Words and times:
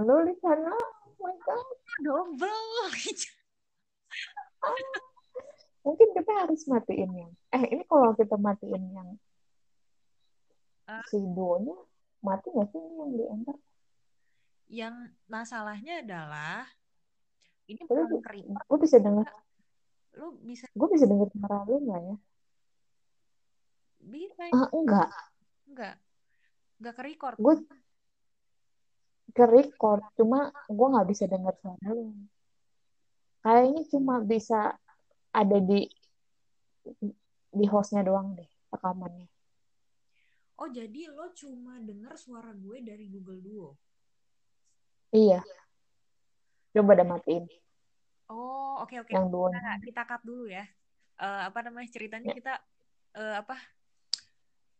Halo 0.00 0.24
Lisana, 0.24 0.72
oh 0.72 1.12
my 1.20 1.36
god. 1.44 1.60
Double. 2.00 2.40
Mungkin 5.84 6.08
kita 6.16 6.32
harus 6.40 6.64
matiin 6.64 7.12
yang. 7.12 7.32
Eh 7.52 7.68
ini 7.68 7.84
kalau 7.84 8.16
kita 8.16 8.40
matiin 8.40 8.96
yang 8.96 9.20
Ah. 10.88 11.04
si 11.04 11.20
duonya 11.20 11.76
mati 12.18 12.48
nggak 12.48 12.66
sih 12.66 12.80
ini 12.80 12.96
yang 12.96 13.10
di 13.12 13.24
enter? 13.28 13.56
Yang 14.66 14.94
masalahnya 15.28 16.00
adalah 16.00 16.64
ini 17.68 17.84
Terus 17.84 18.08
bukan 18.08 18.24
record. 18.24 18.64
gue 18.64 18.78
bisa 18.80 18.96
dengar, 18.98 19.28
Lu 20.16 20.32
bisa 20.40 20.64
gue 20.66 20.88
bisa 20.88 21.04
dengar 21.04 21.28
suara 21.28 21.60
lu 21.68 21.76
nggak 21.84 22.00
ya? 22.08 22.16
bisa 24.00 24.42
Ah 24.48 24.68
enggak, 24.72 25.08
enggak 25.68 25.94
enggak 26.80 26.94
ke 26.96 27.02
record. 27.04 27.36
gue 27.36 27.54
ke 29.40 29.46
record, 29.48 30.04
cuma 30.20 30.52
gue 30.68 30.86
nggak 30.92 31.08
bisa 31.08 31.24
dengar 31.24 31.56
suara 31.56 31.88
lu. 31.96 32.12
Kayaknya 33.40 33.82
cuma 33.88 34.20
bisa 34.20 34.76
ada 35.32 35.56
di 35.56 35.88
di 37.50 37.64
hostnya 37.64 38.04
doang 38.04 38.36
deh 38.36 38.44
rekamannya. 38.68 39.24
Oh, 40.60 40.68
jadi 40.68 41.08
lo 41.08 41.32
cuma 41.32 41.80
denger 41.80 42.12
suara 42.20 42.52
gue 42.52 42.84
dari 42.84 43.08
Google 43.08 43.40
Duo. 43.40 43.70
Iya. 45.08 45.40
Coba 46.76 46.92
dah 47.00 47.08
matiin 47.08 47.48
Oh, 48.28 48.78
oke 48.84 48.94
oke. 49.00 49.10
yang 49.10 49.26
duo. 49.32 49.48
Kita, 49.50 49.72
kita 49.82 50.02
cut 50.04 50.22
dulu 50.22 50.46
ya. 50.46 50.62
Eh, 51.16 51.42
apa 51.48 51.58
namanya 51.64 51.88
ceritanya 51.88 52.30
Ya. 52.30 52.36
kita 52.36 52.54
eh, 53.16 53.34
apa? 53.40 53.56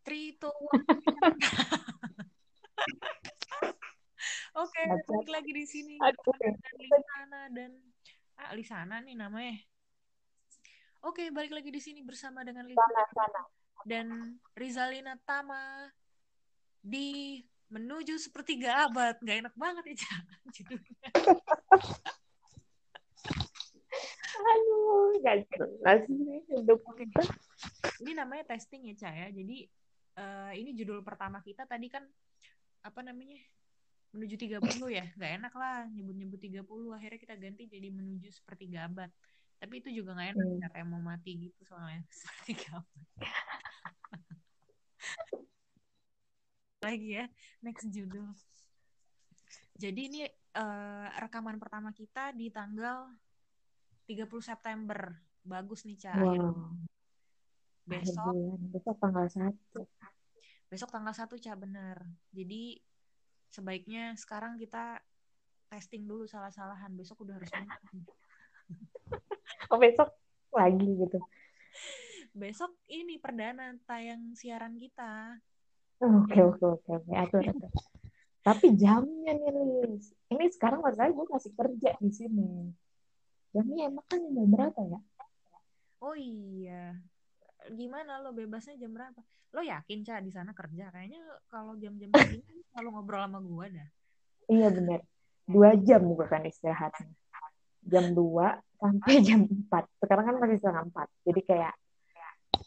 Three, 0.05 0.37
two, 0.37 0.53
one. 0.53 0.85
Oke, 4.51 4.83
Baca. 4.83 5.07
balik 5.07 5.29
lagi 5.31 5.51
di 5.55 5.63
sini 5.63 5.95
Aduh, 6.03 6.35
dan 6.35 6.55
Lisana 6.75 7.41
dan 7.55 7.71
ah 8.35 8.51
Lisana 8.51 8.95
nih 8.99 9.15
namanya. 9.15 9.55
Oke, 11.01 11.31
balik 11.31 11.55
lagi 11.55 11.71
di 11.71 11.81
sini 11.81 12.03
bersama 12.03 12.43
dengan 12.43 12.67
Lisana 12.67 13.03
sana 13.15 13.41
dan 13.87 14.37
Rizalina 14.53 15.17
Tama 15.23 15.89
di 16.83 17.39
menuju 17.71 18.19
sepertiga 18.19 18.85
abad. 18.91 19.17
Gak 19.23 19.37
enak 19.47 19.55
banget 19.55 19.95
ya 19.95 20.13
judulnya. 20.55 21.09
Aduh, 24.41 25.15
gak 25.23 25.37
jelas 25.47 26.01
nih 26.11 26.43
hidup 26.51 26.79
Oke. 26.85 27.07
kita. 27.07 27.23
Ini 28.03 28.11
namanya 28.17 28.51
testing 28.51 28.91
ya 28.91 28.95
Ca 28.99 29.09
ya. 29.15 29.27
Jadi 29.31 29.63
eh, 30.19 30.51
ini 30.59 30.75
judul 30.75 31.01
pertama 31.05 31.39
kita 31.39 31.63
tadi 31.63 31.87
kan 31.87 32.03
apa 32.83 32.99
namanya? 32.99 33.39
Menuju 34.11 34.35
30 34.35 34.87
ya. 34.91 35.05
Gak 35.15 35.31
enak 35.39 35.53
lah 35.55 35.87
nyebut-nyebut 35.91 36.39
30. 36.39 36.63
Akhirnya 36.95 37.19
kita 37.19 37.35
ganti 37.39 37.63
jadi 37.67 37.87
menuju 37.91 38.27
sepertiga 38.31 38.87
abad. 38.91 39.09
Tapi 39.61 39.73
itu 39.79 39.89
juga 40.01 40.17
gak 40.17 40.35
enak 40.35 40.45
Hmm. 40.47 40.71
Kayak 40.73 40.87
mau 40.89 41.01
mati 41.01 41.31
gitu 41.49 41.61
soalnya 41.67 42.03
sepertiga 42.19 42.81
abad. 42.81 43.05
Lagi 46.81 47.09
ya, 47.13 47.25
next 47.61 47.85
judul. 47.93 48.25
Jadi 49.77 50.01
ini 50.09 50.21
eh, 50.29 51.07
rekaman 51.21 51.57
pertama 51.61 51.93
kita 51.93 52.33
di 52.33 52.49
tanggal 52.49 53.09
30 54.09 54.43
September. 54.43 55.13
Bagus 55.41 55.85
nih, 55.85 55.97
Ca. 55.97 56.11
Akhir 56.17 56.41
Wow. 56.41 56.77
Besok. 57.85 58.33
Besok 58.71 58.95
tanggal 59.01 59.25
satu. 59.29 59.81
besok 60.71 60.87
tanggal 60.87 61.11
1 61.11 61.35
Ca 61.35 61.53
bener. 61.59 61.97
Jadi 62.31 62.79
sebaiknya 63.51 64.15
sekarang 64.15 64.55
kita 64.55 65.03
testing 65.67 66.07
dulu 66.07 66.23
salah-salahan. 66.25 66.91
Besok 66.95 67.27
udah 67.27 67.35
harus. 67.37 67.51
Oh 69.67 69.79
besok 69.79 70.15
lagi 70.55 70.87
gitu. 70.87 71.19
Besok 72.31 72.71
ini 72.87 73.19
perdana 73.19 73.75
tayang 73.83 74.31
siaran 74.35 74.79
kita. 74.79 75.35
Oke 75.99 76.39
oke 76.39 76.63
oke 76.79 76.89
oke. 77.03 77.11
Atur 77.11 77.43
atur. 77.43 77.71
Tapi 78.41 78.73
jamnya 78.73 79.37
nih 79.37 79.51
Lis. 79.53 80.15
Ini 80.31 80.49
sekarang 80.49 80.81
masalahnya 80.81 81.13
gue 81.13 81.27
masih 81.29 81.51
kerja 81.53 81.91
di 82.01 82.11
sini. 82.11 82.73
Jamnya 83.53 83.91
emang 83.91 84.05
kan 84.07 84.19
jam 84.23 84.47
berapa 84.49 84.81
ya? 84.87 84.99
Oh 86.01 86.17
iya. 86.17 86.97
Gimana 87.71 88.19
lo 88.19 88.35
bebasnya 88.35 88.75
jam 88.75 88.91
berapa? 88.91 89.23
Lo 89.55 89.63
yakin 89.63 90.03
Ca 90.03 90.19
di 90.19 90.31
sana 90.31 90.51
kerja? 90.51 90.91
Kayaknya 90.91 91.23
kalau 91.47 91.79
jam-jam 91.79 92.11
segini 92.11 92.63
selalu 92.71 92.89
ngobrol 92.91 93.23
sama 93.23 93.39
gua 93.39 93.65
dah. 93.71 93.89
Iya 94.51 94.67
bener. 94.75 94.99
Dua 95.47 95.75
jam 95.79 96.03
gue 96.03 96.27
kan 96.27 96.43
istirahatnya. 96.43 97.11
Jam 97.81 98.13
2 98.13 98.61
sampai 98.77 99.13
jam 99.25 99.47
4. 99.47 100.03
Sekarang 100.03 100.25
kan 100.27 100.35
masih 100.37 100.57
setengah 100.59 100.83
4. 100.91 101.27
Jadi 101.27 101.41
kayak 101.47 101.73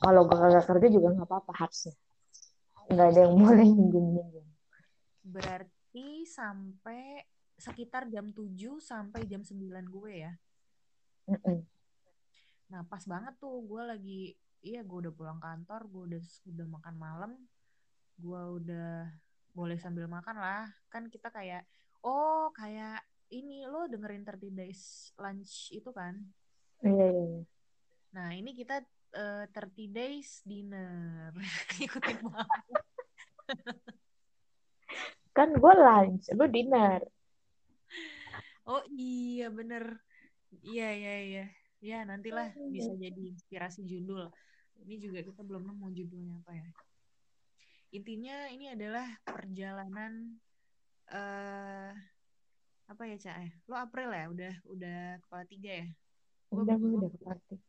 kalau 0.01 0.27
gue 0.27 0.37
kagak 0.37 0.65
kerja 0.69 0.89
juga 0.89 1.09
nggak 1.15 1.29
apa-apa 1.29 1.53
harusnya. 1.55 1.95
Nggak 2.89 3.07
ada 3.13 3.21
yang 3.25 3.35
boleh 3.45 3.67
nyinggung-nyinggung. 3.69 4.49
Berarti 5.25 6.09
sampai 6.29 7.25
sekitar 7.55 8.11
jam 8.11 8.35
7 8.35 8.83
sampai 8.83 9.25
jam 9.29 9.45
9 9.45 9.61
gue 9.89 10.13
ya. 10.13 10.33
Mm-mm. 11.31 11.65
Nah, 12.69 12.83
pas 12.89 13.05
banget 13.07 13.39
tuh 13.39 13.63
gue 13.65 13.83
lagi 13.87 14.21
iya 14.65 14.81
gue 14.81 14.99
udah 15.05 15.13
pulang 15.13 15.39
kantor, 15.39 15.85
gue 15.93 16.03
udah 16.17 16.23
udah 16.49 16.67
makan 16.81 16.97
malam. 16.97 17.33
Gue 18.17 18.43
udah 18.65 19.13
boleh 19.53 19.77
sambil 19.77 20.09
makan 20.09 20.41
lah. 20.41 20.67
Kan 20.89 21.13
kita 21.13 21.29
kayak 21.29 21.69
oh, 22.01 22.49
kayak 22.57 23.05
ini 23.29 23.69
lo 23.69 23.85
dengerin 23.85 24.25
30 24.25 24.57
days 24.57 25.13
lunch 25.21 25.69
itu 25.71 25.93
kan. 25.93 26.17
Iya, 26.81 27.07
iya, 27.13 27.25
iya. 27.29 27.43
Nah, 28.15 28.29
ini 28.33 28.51
kita 28.57 28.81
eh, 29.15 29.45
30 29.53 29.93
days 29.93 30.41
dinner. 30.49 31.33
Ikutin 31.85 32.19
banget. 32.25 32.83
Kan 35.37 35.51
gue 35.53 35.75
lunch, 35.77 36.25
lu 36.33 36.47
dinner. 36.49 37.05
Oh 38.65 38.81
iya 38.97 39.53
bener. 39.53 40.01
Iya 40.65 40.89
iya 40.95 41.15
iya. 41.21 41.45
Ya 41.85 41.99
nantilah 42.09 42.57
bisa 42.73 42.97
jadi 42.97 43.35
inspirasi 43.35 43.85
judul. 43.85 44.33
Ini 44.85 45.01
juga 45.01 45.25
kita 45.25 45.41
belum 45.41 45.65
nemu 45.65 45.87
judulnya 45.97 46.35
apa 46.45 46.53
ya. 46.53 46.69
Intinya 47.91 48.37
ini 48.51 48.69
adalah 48.69 49.07
perjalanan 49.25 50.37
eh 51.09 51.93
apa 52.85 53.03
ya 53.09 53.17
Cak? 53.17 53.37
ya? 53.41 53.51
Lo 53.65 53.75
April 53.81 54.13
ya? 54.13 54.25
Udah 54.29 54.53
udah 54.69 54.99
kepala 55.25 55.45
tiga 55.49 55.73
ya? 55.81 55.87
Gua 56.53 56.61
Udah, 56.63 56.75
gue 56.77 56.91
udah 57.01 57.11
praktik. 57.17 57.61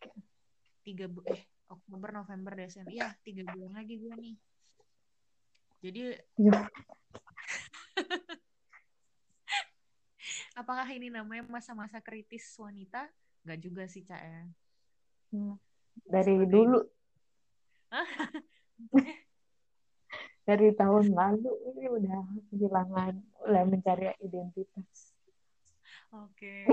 Tiga 0.83 1.05
bu 1.07 1.23
eh 1.25 1.41
Oktober, 1.65 2.09
November, 2.13 2.53
Desember. 2.53 2.91
Iya 2.91 3.15
tiga 3.23 3.47
bulan 3.47 3.71
lagi 3.73 3.95
gue 3.95 4.13
nih. 4.13 4.35
Jadi 5.81 6.01
Iya. 6.35 6.53
apakah 10.55 10.87
ini 10.91 11.07
namanya 11.07 11.47
masa-masa 11.47 11.99
kritis 11.99 12.43
wanita? 12.59 13.07
Gak 13.45 13.59
juga 13.61 13.85
sih 13.85 14.01
Cak 14.03 14.19
ya. 14.19 14.41
Dari 16.05 16.33
Sebagai- 16.33 16.49
dulu, 16.49 16.79
Hah? 16.81 16.85
dari 20.45 20.69
tahun 20.77 21.05
lalu 21.09 21.51
ini 21.73 21.85
udah 21.89 22.21
kehilangan, 22.53 23.13
udah 23.49 23.63
mencari 23.65 24.13
identitas. 24.21 25.15
Oke. 26.13 26.69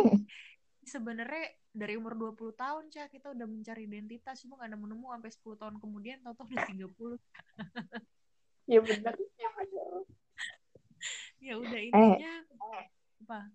Sebenarnya 0.84 1.46
dari 1.72 1.96
umur 1.96 2.12
20 2.18 2.52
tahun, 2.52 2.92
Cah, 2.92 3.08
kita 3.08 3.32
udah 3.32 3.46
mencari 3.48 3.88
identitas, 3.88 4.44
cuma 4.44 4.60
gak 4.60 4.76
nemu-nemu 4.76 5.06
sampai 5.08 5.30
10 5.32 5.56
tahun 5.56 5.76
kemudian, 5.80 6.20
tau-tau 6.20 6.44
udah 6.44 6.68
30. 6.68 7.16
Iya 8.68 8.80
bener. 8.86 9.14
Ya. 9.16 9.50
Ya 11.42 11.58
udah 11.58 11.80
intinya 11.82 12.32
apa? 13.26 13.50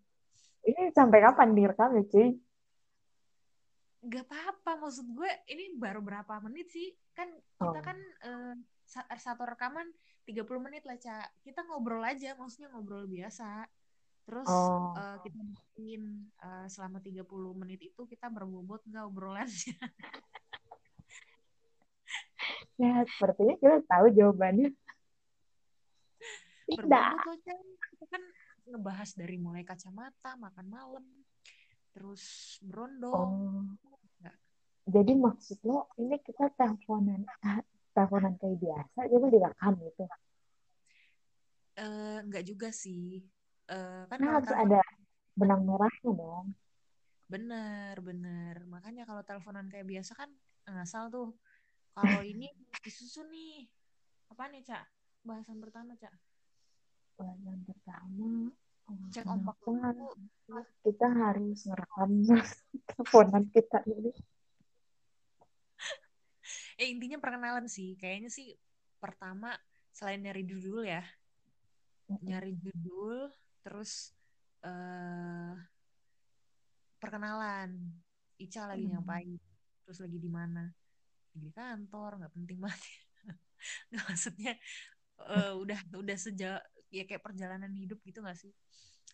Ini 0.68 0.92
sampai 0.92 1.24
kapan 1.24 1.56
direkam 1.56 1.96
ya 1.96 2.04
cuy? 2.04 2.36
Gak 3.98 4.30
apa-apa, 4.30 4.78
maksud 4.78 5.10
gue 5.10 5.32
ini 5.48 5.74
baru 5.74 6.00
berapa 6.00 6.38
menit 6.40 6.70
sih? 6.70 6.94
Kan 7.12 7.28
kita 7.34 7.80
Oh. 7.80 7.84
kan 7.84 7.98
sa- 8.84 9.10
satu 9.18 9.44
rekaman 9.44 9.90
30 10.24 10.62
menit 10.62 10.86
lah, 10.86 10.96
Cak. 10.96 11.42
Kita 11.42 11.66
ngobrol 11.66 12.00
aja, 12.02 12.38
maksudnya 12.38 12.70
ngobrol 12.70 13.04
biasa. 13.04 13.66
Terus 14.24 14.46
Oh. 14.46 14.94
eh, 14.94 15.18
kita 15.24 15.40
bikin 15.40 16.02
eh, 16.38 16.68
selama 16.68 17.00
30 17.00 17.26
menit 17.54 17.82
itu 17.82 18.06
kita 18.06 18.28
berbobot 18.28 18.86
nggak 18.86 19.06
obrolannya. 19.06 19.76
Ya, 22.78 23.02
sepertinya 23.10 23.58
kita 23.58 23.78
tahu 23.90 24.06
jawabannya. 24.14 24.70
Tidak. 26.68 26.78
berbobot 26.78 27.26
loh 27.26 27.38
Chan. 27.42 27.66
kita 27.90 28.06
kan 28.06 28.24
ngebahas 28.68 29.10
dari 29.16 29.40
mulai 29.40 29.64
kacamata 29.64 30.36
makan 30.36 30.68
malam 30.68 31.04
terus 31.92 32.58
berondong 32.64 33.14
Oh. 33.14 33.64
Nggak. 34.24 34.36
Jadi 34.88 35.14
maksud 35.16 35.60
lo 35.68 35.92
ini 36.00 36.16
kita 36.24 36.52
teleponan 36.56 37.28
ah, 37.44 37.60
teleponan 37.92 38.38
kayak 38.38 38.62
biasa, 38.62 39.00
cuma 39.10 39.28
direkam 39.34 39.74
gitu. 39.82 40.04
Eh, 41.78 42.18
nggak 42.26 42.46
juga 42.46 42.70
sih. 42.74 43.22
Uh, 43.68 44.08
kan 44.08 44.18
nah, 44.24 44.40
harus 44.40 44.50
ada 44.50 44.80
benang 45.38 45.62
merahnya 45.68 46.12
dong. 46.16 46.48
Bener 47.30 47.96
bener. 48.02 48.56
Makanya 48.66 49.04
kalau 49.06 49.22
teleponan 49.22 49.70
kayak 49.70 49.86
biasa 49.86 50.18
kan 50.18 50.30
ngasal 50.66 51.14
tuh. 51.14 51.30
Kalau 51.94 52.22
ini 52.34 52.50
disusun 52.82 53.30
nih. 53.30 53.70
Apa 54.34 54.50
nih 54.50 54.66
cak? 54.66 54.86
Bahasan 55.22 55.62
pertama 55.62 55.94
cak. 55.94 56.16
Bahasan 57.20 57.62
pertama 57.68 58.50
cek 58.88 59.28
ombak 59.28 59.58
dulu. 59.64 60.16
kita 60.84 61.08
harus 61.12 61.68
ngerekam 61.68 62.12
teleponan 62.88 63.44
kita 63.52 63.84
ini. 63.88 64.12
Eh 66.80 66.94
intinya 66.94 67.18
perkenalan 67.18 67.66
sih. 67.68 67.98
Kayaknya 67.98 68.30
sih 68.32 68.54
pertama 69.02 69.52
selain 69.92 70.22
nyari 70.22 70.46
judul 70.46 70.86
ya. 70.86 71.04
Nyari 72.08 72.54
judul 72.56 73.34
terus 73.66 74.14
uh, 74.62 75.58
perkenalan. 77.02 77.76
Ica 78.38 78.70
lagi 78.70 78.86
hmm. 78.88 78.94
ngapain? 78.94 79.42
Terus 79.84 80.00
lagi 80.06 80.18
di 80.22 80.30
mana? 80.30 80.70
Di 81.34 81.50
kantor 81.50 82.22
nggak 82.24 82.34
penting 82.38 82.62
banget. 82.62 82.82
Nggak 83.90 84.06
maksudnya 84.06 84.54
uh, 85.18 85.58
udah 85.58 85.82
udah 85.98 86.18
sejak 86.18 86.62
ya 86.92 87.04
kayak 87.04 87.24
perjalanan 87.24 87.72
hidup 87.76 88.00
gitu 88.04 88.24
nggak 88.24 88.38
sih? 88.38 88.54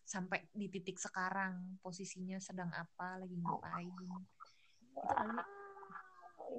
Sampai 0.03 0.45
di 0.51 0.67
titik 0.67 0.99
sekarang 0.99 1.79
posisinya 1.79 2.37
sedang 2.37 2.69
apa 2.73 3.21
lagi 3.21 3.35
ngapain? 3.39 3.89
Itu 3.89 5.03
kali. 5.05 5.43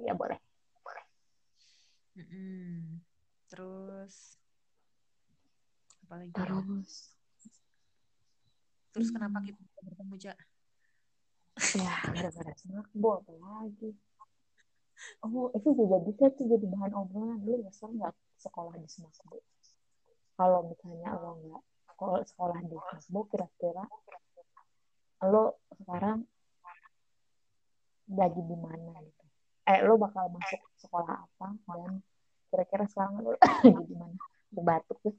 Ya 0.03 0.13
boleh. 0.17 0.39
Boleh. 0.83 1.05
Mm 2.19 2.25
-mm. 2.25 2.75
terus 3.45 4.39
apa 6.05 6.21
lagi 6.21 6.33
ya? 6.33 6.37
terus. 6.43 6.91
Terus 8.95 9.07
hmm. 9.11 9.15
kenapa 9.19 9.37
kita 9.43 9.59
bertemu 9.83 10.15
cak 10.21 10.37
ya 11.55 11.95
gara-gara 12.11 12.51
snackbo 12.59 13.23
apa 13.23 13.31
lagi 13.31 13.95
oh 15.23 15.47
itu 15.55 15.71
juga 15.71 16.03
bisa 16.03 16.27
tuh 16.35 16.47
jadi 16.51 16.65
bahan 16.67 16.91
obrolan. 16.95 17.39
Lu 17.43 17.59
nyesel 17.59 17.95
nggak 17.95 18.15
sekolah 18.39 18.75
di 18.79 18.87
snackbo 18.87 19.39
kalau 20.35 20.67
misalnya 20.67 21.15
lo 21.15 21.31
nggak 21.39 21.63
sekolah 22.27 22.59
di 22.67 22.75
snackbo 22.75 23.19
kira-kira 23.31 23.83
lo 25.23 25.63
sekarang 25.79 26.27
lagi 28.11 28.41
di 28.43 28.57
mana 28.59 28.99
gitu 28.99 29.23
eh 29.65 29.79
lo 29.81 29.95
bakal 29.97 30.29
masuk 30.29 30.61
sekolah 30.77 31.25
apa 31.25 31.47
dan 31.71 32.03
kira-kira 32.51 32.85
sekarang 32.91 33.23
lo 33.23 33.31
lagi 33.63 33.83
di 33.87 33.95
mana 33.95 34.15
batuk 34.55 34.99
tuh 35.01 35.15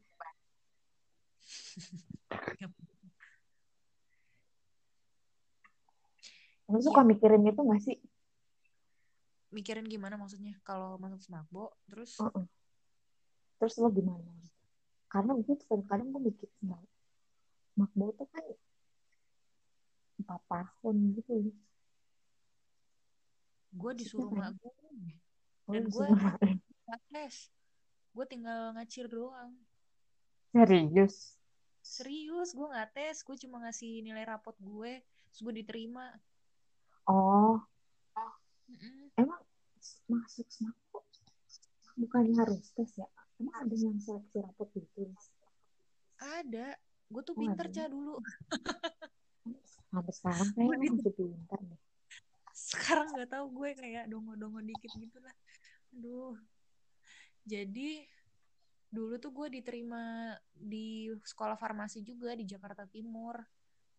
Lu 6.67 6.83
suka 6.83 7.07
ya. 7.07 7.07
mikirin 7.07 7.47
itu 7.47 7.63
gak 7.63 7.79
sih? 7.79 7.97
Mikirin 9.55 9.87
gimana 9.87 10.19
maksudnya? 10.19 10.59
Kalau 10.67 10.99
masuk 10.99 11.23
Smakbo, 11.23 11.71
terus? 11.87 12.19
Uh 12.19 12.27
-uh. 12.27 12.47
Terus 13.63 13.79
lo 13.79 13.89
gimana? 13.95 14.27
Karena 15.17 15.33
gue 15.33 15.57
kadang-kadang 15.65 16.09
gue 16.13 16.23
mikir 16.29 16.49
Smakbo 17.73 18.13
tuh 18.21 18.29
kan 18.29 18.45
empat 20.21 20.41
tahun 20.45 20.97
gitu. 21.17 21.57
Gue 23.73 23.93
disuruh 23.97 24.29
mak 24.29 24.53
gue. 24.61 24.73
Oh, 25.65 25.73
Dan 25.73 25.89
gue 25.89 26.07
tes. 27.17 27.49
Gue 28.13 28.25
tinggal 28.29 28.77
ngacir 28.77 29.09
doang. 29.09 29.57
Serius? 30.53 31.41
Serius, 31.81 32.53
gue 32.53 32.69
nggak 32.69 32.93
tes. 32.93 33.17
Gue 33.25 33.41
cuma 33.41 33.65
ngasih 33.65 34.05
nilai 34.05 34.29
rapot 34.29 34.53
gue. 34.61 35.01
Terus 35.33 35.41
gue 35.41 35.65
diterima. 35.65 36.13
Oh. 37.09 37.57
Mm-mm. 38.69 39.17
Emang 39.17 39.41
masuk 40.13 40.45
snapu 40.53 41.01
bukannya 41.97 42.37
harus 42.37 42.69
tes 42.77 42.93
ya? 43.01 43.09
Emang 43.37 43.57
ada 43.61 43.75
yang 43.77 43.97
seleksi 44.01 44.41
rapot 44.41 44.69
gitu? 44.73 45.13
Ada. 46.17 46.77
Gue 47.07 47.23
tuh 47.23 47.37
oh, 47.37 47.41
pinter, 47.41 47.67
Ca, 47.69 47.85
dulu. 47.87 48.17
Sampai 49.93 50.13
sekarang 50.13 50.49
kayaknya 50.57 50.91
masih 50.97 51.15
pinter 51.15 51.61
deh. 51.61 51.81
Sekarang 52.57 53.07
gak 53.13 53.31
tahu 53.31 53.47
gue 53.63 53.71
kayak 53.77 54.05
dongo-dongo 54.09 54.65
dikit 54.65 54.91
gitu 54.97 55.19
lah. 55.21 55.37
Aduh. 55.93 56.35
Jadi 57.47 58.03
dulu 58.87 59.21
tuh 59.21 59.31
gue 59.35 59.61
diterima 59.61 60.33
di 60.51 61.13
sekolah 61.21 61.61
farmasi 61.61 62.01
juga 62.01 62.33
di 62.33 62.49
Jakarta 62.49 62.89
Timur 62.89 63.37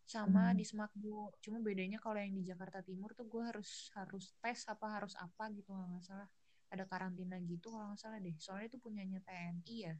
sama 0.08 0.52
hmm. 0.52 0.58
di 0.58 0.64
Smakbo. 0.66 1.36
Cuma 1.44 1.62
bedanya 1.62 2.02
kalau 2.02 2.18
yang 2.18 2.34
di 2.34 2.44
Jakarta 2.44 2.80
Timur 2.82 3.14
tuh 3.14 3.28
gue 3.30 3.44
harus 3.44 3.92
harus 3.94 4.34
tes 4.40 4.64
apa 4.66 4.88
harus 4.88 5.14
apa 5.20 5.52
gitu 5.54 5.72
nggak 5.72 6.04
salah. 6.04 6.30
Ada 6.68 6.84
karantina 6.86 7.40
gitu 7.44 7.72
kalau 7.72 7.94
nggak 7.94 8.02
salah 8.02 8.20
deh. 8.20 8.36
Soalnya 8.38 8.68
itu 8.72 8.78
punyanya 8.82 9.20
TNI 9.24 9.76
ya. 9.78 9.96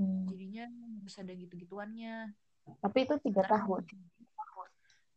Hmm. 0.00 0.24
Jadinya 0.28 0.64
harus 1.00 1.16
ada 1.20 1.32
gitu-gituannya. 1.32 2.32
Tapi 2.80 2.98
itu 3.04 3.14
tiga 3.24 3.42
tahun. 3.48 3.82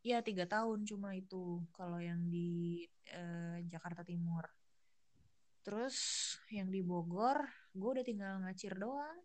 Iya 0.04 0.20
tiga 0.20 0.44
tahun 0.44 0.84
cuma 0.84 1.16
itu 1.16 1.64
kalau 1.72 1.96
yang 1.96 2.28
di 2.28 2.84
eh, 3.08 3.64
Jakarta 3.72 4.04
Timur. 4.04 4.44
Terus 5.64 5.96
yang 6.52 6.68
di 6.68 6.84
Bogor, 6.84 7.40
gue 7.72 7.90
udah 7.96 8.04
tinggal 8.04 8.44
ngacir 8.44 8.76
doang. 8.76 9.20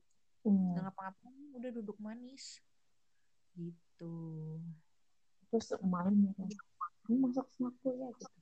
Hmm. 0.47 0.71
Nggak 0.71 0.83
ngapa-ngapain, 0.87 1.45
udah 1.59 1.71
duduk 1.75 1.99
manis. 1.99 2.63
Gitu 3.59 3.89
gitu 3.99 4.61
terus 5.49 5.69
main 5.83 6.15
kamu 7.09 7.17
masak 7.25 7.47
snack 7.57 7.75
ya 7.83 8.09
gitu 8.21 8.38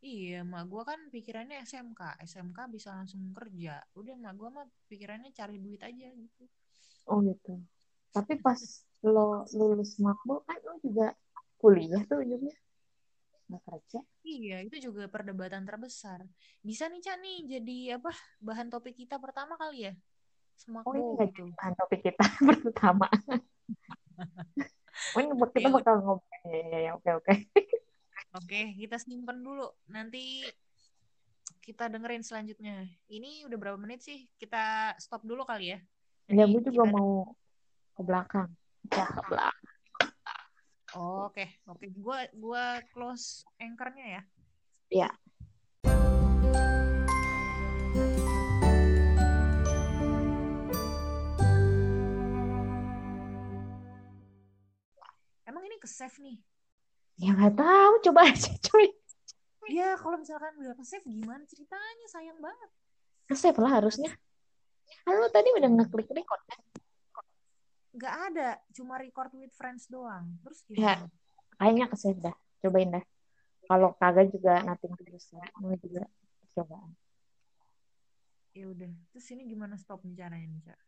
Iya, 0.00 0.48
mak 0.48 0.64
gue 0.72 0.80
kan 0.80 1.00
pikirannya 1.12 1.60
SMK. 1.60 2.24
SMK 2.24 2.58
bisa 2.72 2.96
langsung 2.96 3.20
kerja. 3.36 3.84
Udah, 3.92 4.16
mak 4.16 4.32
gue 4.40 4.48
mah 4.48 4.64
pikirannya 4.88 5.28
cari 5.36 5.60
duit 5.60 5.84
aja 5.84 6.08
gitu. 6.08 6.44
Oh 7.04 7.20
gitu. 7.20 7.60
Tapi 8.10 8.40
pas 8.40 8.56
lo 9.04 9.44
lulus 9.52 10.00
makbul 10.00 10.40
kan 10.48 10.56
lo 10.64 10.80
juga 10.80 11.12
kuliah 11.60 12.00
tuh 12.08 12.24
ujungnya. 12.24 12.56
Nggak 13.52 13.62
kerja. 13.68 14.00
Iya, 14.24 14.56
itu 14.64 14.88
juga 14.88 15.04
perdebatan 15.08 15.68
terbesar. 15.68 16.24
Bisa 16.64 16.88
nih, 16.88 17.00
Cak, 17.04 17.16
nih 17.20 17.60
jadi 17.60 18.00
apa 18.00 18.12
bahan 18.40 18.72
topik 18.72 18.96
kita 18.96 19.20
pertama 19.20 19.60
kali 19.60 19.84
ya? 19.88 19.92
Semakbo 20.56 20.92
oh, 20.92 21.16
iya, 21.16 21.28
gitu. 21.28 21.44
bahan 21.60 21.74
topik 21.76 22.00
kita 22.08 22.24
pertama. 22.64 23.08
oh, 25.16 25.20
ini 25.20 25.32
kita 25.56 25.68
ya, 25.68 25.76
bakal 25.76 25.94
ngobrol. 26.00 26.40
Ya, 26.48 26.64
ya, 26.72 26.78
ya, 26.88 26.90
oke, 26.96 27.10
oke. 27.20 27.32
Oke, 28.30 28.78
kita 28.78 28.94
simpen 28.98 29.42
dulu. 29.42 29.66
Nanti 29.90 30.46
kita 31.62 31.90
dengerin 31.90 32.22
selanjutnya. 32.22 32.86
Ini 33.10 33.46
udah 33.50 33.58
berapa 33.58 33.78
menit 33.78 34.06
sih? 34.06 34.30
Kita 34.38 34.94
stop 35.02 35.26
dulu 35.26 35.42
kali 35.42 35.74
ya. 35.74 35.78
ya, 36.30 36.46
gue 36.46 36.62
juga 36.62 36.86
kita... 36.86 36.94
mau 36.94 37.34
ke 37.98 38.02
belakang. 38.06 38.48
Ya, 38.94 39.06
ke 39.10 39.22
belakang. 39.26 39.68
Oh, 40.94 41.30
oke, 41.30 41.38
okay. 41.38 41.48
oke. 41.70 41.78
Okay. 41.78 41.90
Gua 41.94 42.18
gua 42.34 42.82
close 42.90 43.46
anchornya 43.62 44.06
ya. 44.18 44.22
Iya. 44.90 45.10
ke 55.80 55.88
save 55.88 56.20
nih? 56.20 56.36
Ya 57.20 57.36
nggak 57.36 57.52
tahu, 57.52 57.92
coba 58.08 58.32
aja 58.32 58.48
cuy. 58.72 58.88
Ya 59.68 59.92
kalau 60.00 60.16
misalkan 60.16 60.56
udah 60.56 60.72
ke 60.72 60.82
save 60.88 61.04
gimana 61.04 61.44
ceritanya? 61.44 62.06
Sayang 62.08 62.40
banget. 62.40 62.70
Ke 63.28 63.36
save 63.36 63.60
lah 63.60 63.76
harusnya. 63.76 64.08
Halo 65.04 65.28
tadi 65.28 65.52
udah 65.52 65.68
ngeklik 65.68 66.08
record 66.16 66.42
kan? 66.48 66.60
Gak 68.00 68.14
ada, 68.32 68.56
cuma 68.72 68.96
record 68.96 69.30
with 69.36 69.52
friends 69.52 69.84
doang. 69.86 70.32
Terus 70.40 70.64
gimana? 70.64 70.80
Ya, 70.80 70.94
kayaknya 71.60 71.86
ke 71.92 71.96
save 72.00 72.20
dah. 72.24 72.36
Cobain 72.64 72.88
dah. 72.88 73.04
Kalau 73.68 73.94
kagak 74.00 74.32
juga 74.32 74.64
nothing 74.64 74.96
terus 74.98 75.30
mau 75.60 75.76
juga 75.76 76.08
percobaan. 76.42 76.90
Ya 78.56 78.64
udah. 78.66 78.90
Terus 79.14 79.26
ini 79.30 79.46
gimana 79.46 79.76
stop 79.78 80.02
caranya 80.16 80.48
nih, 80.48 80.62
Cak? 80.66 80.78